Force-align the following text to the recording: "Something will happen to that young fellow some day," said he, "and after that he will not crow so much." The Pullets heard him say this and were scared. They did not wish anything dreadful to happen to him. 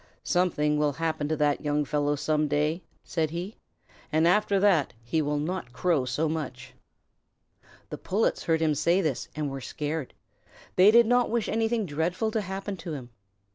"Something 0.23 0.79
will 0.79 0.93
happen 0.93 1.27
to 1.27 1.35
that 1.35 1.61
young 1.61 1.85
fellow 1.85 2.15
some 2.15 2.47
day," 2.47 2.81
said 3.03 3.29
he, 3.29 3.55
"and 4.11 4.27
after 4.27 4.59
that 4.59 4.93
he 5.03 5.21
will 5.21 5.37
not 5.37 5.73
crow 5.73 6.05
so 6.05 6.27
much." 6.27 6.73
The 7.91 7.99
Pullets 7.99 8.45
heard 8.45 8.61
him 8.61 8.73
say 8.73 8.99
this 9.01 9.27
and 9.35 9.47
were 9.51 9.61
scared. 9.61 10.15
They 10.75 10.89
did 10.89 11.05
not 11.05 11.29
wish 11.29 11.47
anything 11.47 11.85
dreadful 11.85 12.31
to 12.31 12.41
happen 12.41 12.77
to 12.77 12.93
him. 12.93 13.11